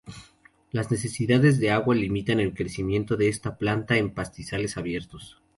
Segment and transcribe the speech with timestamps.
[0.71, 5.43] Las necesidades de agua limitan el crecimiento de esta planta en pastizales abiertos.